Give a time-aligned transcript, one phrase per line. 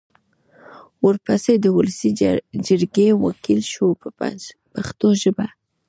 [1.05, 2.09] ورپسې د ولسي
[2.67, 4.07] جرګې وکیل شو په
[4.73, 5.47] پښتو ژبه.